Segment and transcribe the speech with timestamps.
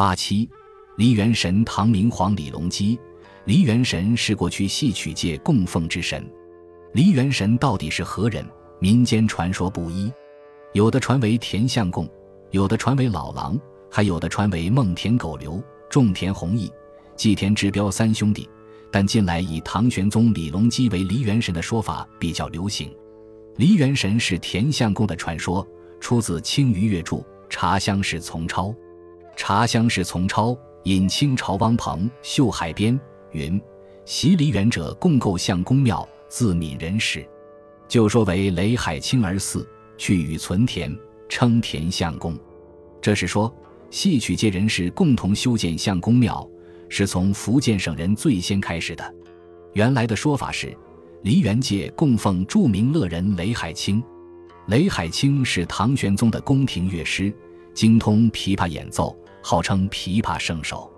[0.00, 0.48] 八七，
[0.96, 2.98] 梨园神唐明皇李隆基。
[3.44, 6.26] 梨园神是过去戏曲界供奉之神。
[6.94, 8.42] 梨园神到底是何人？
[8.78, 10.10] 民间传说不一，
[10.72, 12.08] 有的传为田相公，
[12.50, 13.60] 有的传为老狼，
[13.90, 16.72] 还有的传为孟田狗刘、种田弘毅、
[17.14, 18.48] 祭田志彪三兄弟。
[18.90, 22.90] 但近来以唐玄宗李隆基为梨园神的说法比较流行。
[23.56, 25.68] 梨园神是田相公的传说，
[26.00, 27.18] 出自《青鱼月注·
[27.50, 28.68] 茶香是从抄》。
[29.36, 32.94] 茶香是从抄引清朝汪鹏《秀海边》
[33.32, 33.60] 云
[34.04, 37.26] ：“习梨园者，共构相公庙，自闽人始。”
[37.88, 40.96] 就说为雷海清而祀，去与存田，
[41.28, 42.38] 称田相公。
[43.00, 43.52] 这是说
[43.90, 46.48] 戏曲界人士共同修建相公庙，
[46.88, 49.14] 是从福建省人最先开始的。
[49.72, 50.76] 原来的说法是。
[51.22, 54.02] 梨园界供奉著名乐人雷海清，
[54.68, 57.30] 雷海清是唐玄宗的宫廷乐师，
[57.74, 60.90] 精通琵琶演奏，号称琵琶圣手。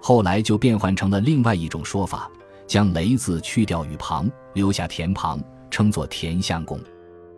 [0.00, 2.30] 后来就变换成了另外一种说法，
[2.66, 6.80] 将雷字去掉雨旁，留下田旁，称作田相公。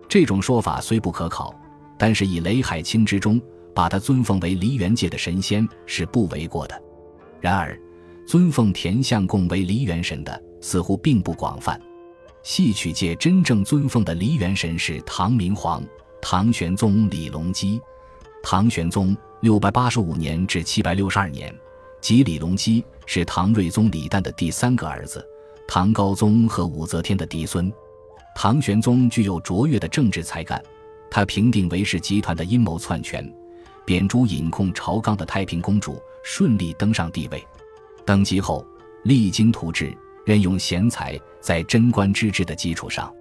[0.08, 1.54] 这种说法虽不可考，
[1.98, 3.40] 但是以雷海清之中，
[3.74, 6.82] 把他尊奉为梨园界的神仙是不为过的。
[7.40, 7.76] 然而，
[8.26, 11.80] 尊奉田相公为梨园神的似乎并不广泛。
[12.44, 15.82] 戏曲界真正尊奉的梨园神是唐明皇
[16.20, 17.80] 唐玄宗李隆基。
[18.42, 21.52] 唐玄宗六百八十五年至七百六十二年，
[22.00, 25.20] 即李隆基是唐睿宗李旦的第三个儿子，
[25.66, 27.70] 唐高宗和武则天的嫡孙。
[28.36, 30.62] 唐玄宗具有卓越的政治才干，
[31.10, 33.28] 他平定韦氏集团的阴谋篡权，
[33.84, 37.44] 贬诛引控朝纲的太平公主，顺利登上帝位。
[38.06, 38.64] 登基后，
[39.02, 39.92] 励精图治。
[40.24, 43.12] 任用贤才，在贞观之治的基础上，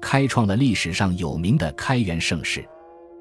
[0.00, 2.64] 开创了历史上有名的开元盛世。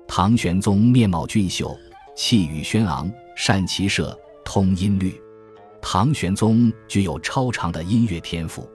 [0.07, 1.75] 唐玄宗面貌俊秀，
[2.16, 5.21] 气宇轩昂，善骑射，通音律。
[5.81, 8.67] 唐玄宗具有超长的音乐天赋。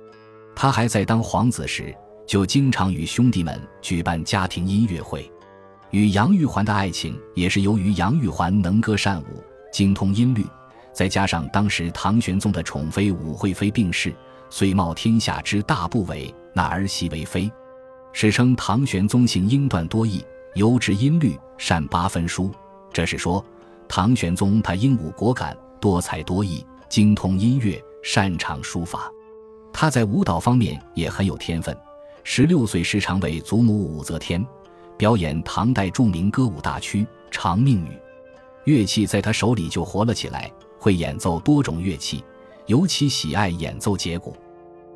[0.55, 1.95] 他还在当皇子时，
[2.27, 5.31] 就经常与兄弟们举办家庭音乐会。
[5.91, 10.45] 与杨玉环的爱情，也是由于杨玉环能歌善舞，精通音律，
[10.93, 14.15] 再加上当时唐玄宗的宠妃武惠妃病逝。
[14.51, 17.51] 遂冒天下之大不韪，纳儿媳为妃。
[18.13, 20.23] 史称唐玄宗性英断多艺，
[20.55, 22.53] 尤知音律，善八分书。
[23.01, 23.43] 这是说
[23.89, 29.11] 唐玄宗他英武果敢，多才多艺，精通音乐，擅长书法。
[29.73, 31.75] 他在舞蹈方面也很有天分。
[32.25, 34.47] 十六岁时常为祖母武则天
[34.99, 37.89] 表演唐代著名歌舞大曲《长命女》，
[38.65, 42.23] 乐器在他手里就活了起来，会演奏多种乐器。
[42.67, 44.37] 尤其喜爱演奏节鼓，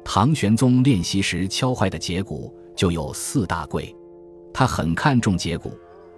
[0.05, 3.97] 唐玄宗练习时敲坏的节鼓就有四大贵。
[4.53, 5.73] 他很看重节鼓，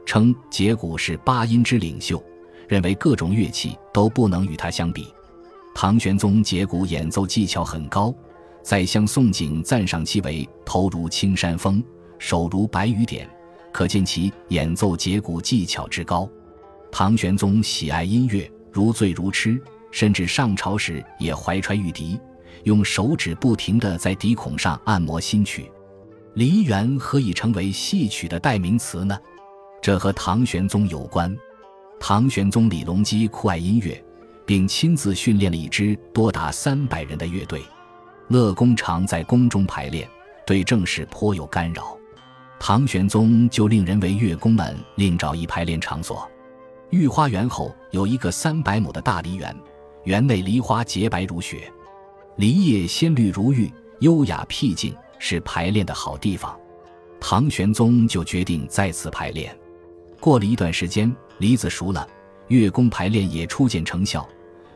[0.06, 2.22] 称羯鼓是八音之领袖，
[2.68, 5.12] 认为各种乐器都不能与他相比。
[5.74, 8.14] 唐玄宗羯鼓演奏技巧很高，
[8.62, 11.84] 在相宋璟赞赏其为头如青山峰，
[12.18, 13.28] 手如白雨点，
[13.72, 16.26] 可见其演奏节鼓技巧之高。
[16.90, 19.60] 唐玄宗喜爱音乐，如醉如痴。
[19.92, 22.20] 甚至上朝时也怀揣玉笛，
[22.64, 25.70] 用手指不停地在笛孔上按摩新曲。
[26.34, 29.18] 梨园何以成为戏曲的代名词呢？
[29.80, 31.36] 这和唐玄宗有关。
[31.98, 34.02] 唐玄宗李隆基酷爱音乐，
[34.44, 37.62] 并亲自训练了一支多达三百人的乐队。
[38.28, 40.08] 乐工常在宫中排练，
[40.46, 41.96] 对政事颇有干扰。
[42.58, 46.28] 唐玄宗就令人为乐工们另找一排练场所。
[46.90, 49.54] 御花园后有一个三百亩的大梨园。
[50.04, 51.72] 园内梨花洁白如雪，
[52.36, 56.56] 梨叶鲜绿如玉，优雅僻静，是排练的好地方。
[57.20, 59.56] 唐玄宗就决定在此排练。
[60.26, 62.04] 过了一段时间，梨子熟了，
[62.48, 64.28] 乐工排练也初见成效。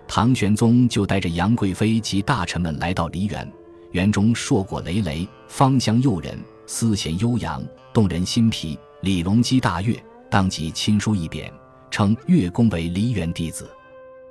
[0.06, 3.52] 唐玄宗就带着杨贵妃及大臣们来到梨园，
[3.90, 7.60] 园中硕果累累，芳香诱人，丝弦悠扬，
[7.92, 8.78] 动人心脾。
[9.00, 10.00] 李隆基大悦，
[10.30, 11.50] 当即亲书一匾，
[11.90, 13.68] 称乐工为梨园弟子。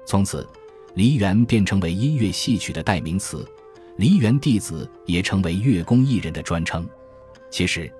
[0.06, 0.47] 从此。
[0.96, 3.45] 梨园便成为音乐戏曲的代名词，
[3.98, 6.88] 梨园弟子也成为乐工艺人的专称。
[7.51, 7.92] 其实，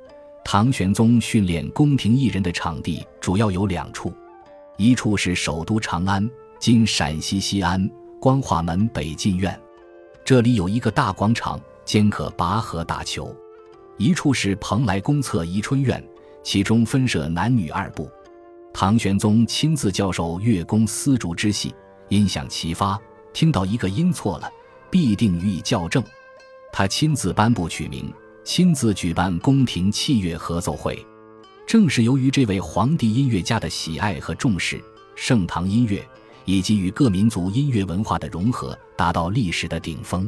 [0.52, 4.12] 唐玄宗训练宫廷艺人的场地主要有两处，
[4.78, 6.28] 一处是首都长安
[6.60, 7.88] （今陕西西安）
[8.20, 9.56] 光化门北进院，
[10.26, 13.32] 这里有一个大广场，兼可拔河打球；
[14.00, 16.04] 一处是蓬莱宫侧宜春院，
[16.42, 18.10] 其中分设男女二部。
[18.74, 21.76] 唐玄宗亲自教授乐工丝竹之戏。
[22.08, 23.00] 音响齐发，
[23.34, 24.52] 听到一个音错了，
[24.90, 26.04] 必定予以校正。
[26.74, 28.12] 他亲自颁布曲名，
[28.52, 31.06] 亲自举办宫廷器乐合奏会。
[31.68, 36.04] 正是由于这位皇帝音乐家的喜爱和重视，盛唐音乐
[36.46, 40.28] 以及与各民族音乐文化的融合达到历史的顶峰。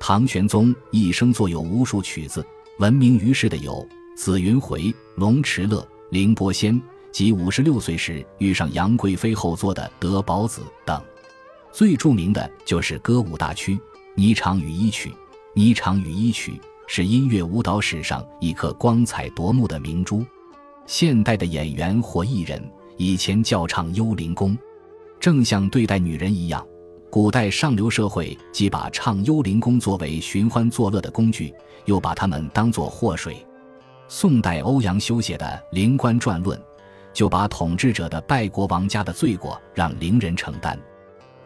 [0.00, 2.44] 唐玄宗一生作有无数曲子，
[2.80, 3.72] 闻名于世的有
[4.16, 4.80] 《紫云回》
[5.14, 5.80] 《龙池乐》
[6.10, 6.74] 《凌波仙》
[7.12, 11.00] 及五十六岁时遇上杨贵妃后作的《德宝子》等。
[11.70, 13.78] 最著名的就是歌舞大曲
[14.20, 15.10] 《霓裳羽衣曲》。
[15.56, 16.50] 《霓裳羽衣曲》
[16.86, 20.24] 是音乐舞蹈史上一颗光彩夺目的明珠。
[20.86, 22.62] 现代的演员或艺人
[22.96, 24.56] 以前叫唱幽灵宫，
[25.18, 26.64] 正像对待女人一样。
[27.10, 31.54] 古代上流社会既把唱幽灵宫作为寻欢作乐的工具，
[31.84, 33.36] 又把他们当作祸水。
[34.08, 36.58] 宋代欧阳修写的《灵官传论》，
[37.12, 40.78] 就把统治者的败国亡家的罪过让伶人承担，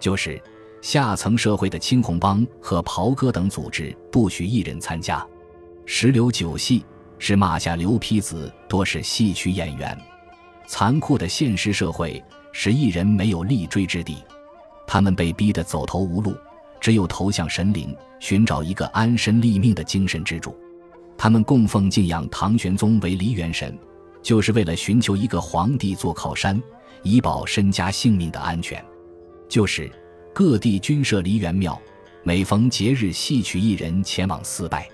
[0.01, 0.43] 就是
[0.89, 5.23] 下层社会的青红帮和袍哥等组织不许艺人参加。
[5.85, 6.83] 石榴酒戏
[7.19, 9.95] 是骂下刘批子，多是戏曲演员。
[10.67, 14.17] 残酷的现实社会使艺人没有立锥之地。
[14.87, 16.35] 他们被逼得走投无路，
[16.81, 20.57] 只有投向神灵，寻找一个安身立命的精神支柱。
[21.19, 23.79] 他们供奉敬仰唐玄宗为梨园神，
[24.23, 26.59] 就是为了寻求一个皇帝做靠山，
[27.03, 28.83] 以保身家性命的安全。
[29.51, 29.91] 就是
[30.39, 31.77] 各地均设梨园庙，
[32.23, 34.89] 每逢节日，戏曲艺人前往祀拜。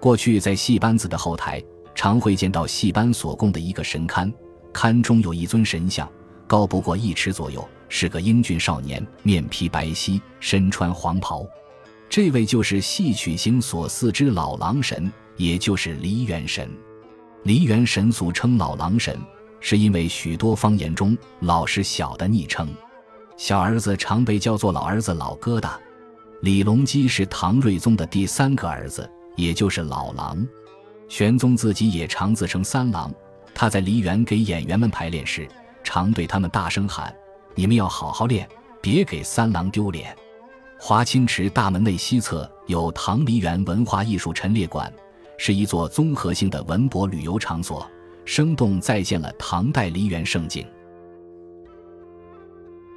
[0.00, 1.62] 过去在戏班子的后台，
[1.94, 4.32] 常会见到戏班所供的一个神龛，
[4.72, 6.10] 龛中有一尊神像，
[6.46, 7.62] 高不过一尺左右。
[7.90, 11.46] 是个英俊少年，面披白皙，身穿黄袍。
[12.08, 16.66] 这位就是戏曲星所祀之老狼神，也就是梨园神。
[17.42, 19.20] 梨园神俗称老狼神，
[19.60, 22.66] 是因为许多方言中“老”是小的昵称，
[23.38, 25.70] 小儿子常被叫做老儿子、老疙瘩。
[26.40, 30.44] 李隆基是唐睿宗的第三个儿子，也就是老狼。
[31.08, 33.14] 玄宗自己也常自称三郎。
[33.54, 35.48] 他在梨园给演员们排练时，
[35.84, 37.14] 常对他们大声喊。
[37.54, 38.46] 你们要好好练，
[38.82, 40.14] 别给三郎丢脸。
[40.76, 44.92] 华清池大门内西侧有唐梨园文化艺术陈列馆，
[45.36, 47.88] 是一座综合性的文博旅游场所，
[48.24, 50.66] 生动再现了唐代梨园盛景。